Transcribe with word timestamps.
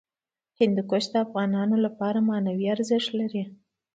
هندوکش 0.59 1.03
د 1.11 1.15
افغانانو 1.25 1.75
لپاره 1.85 2.19
په 2.21 2.25
معنوي 2.29 2.65
لحاظ 2.67 2.73
ارزښت 2.79 3.09
لري. 3.19 3.43